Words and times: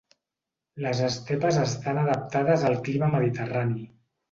Les 0.85 1.01
estepes 1.07 1.59
estan 1.65 2.01
adaptades 2.05 2.67
al 2.73 2.81
clima 2.91 3.13
mediterrani. 3.19 3.89